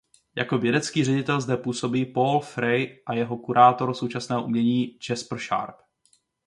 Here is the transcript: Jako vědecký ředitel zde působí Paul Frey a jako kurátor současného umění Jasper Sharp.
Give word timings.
Jako 0.35 0.57
vědecký 0.57 1.03
ředitel 1.03 1.41
zde 1.41 1.57
působí 1.57 2.05
Paul 2.05 2.39
Frey 2.39 3.03
a 3.05 3.13
jako 3.13 3.37
kurátor 3.37 3.93
současného 3.93 4.43
umění 4.45 4.97
Jasper 5.09 5.39
Sharp. 5.39 5.75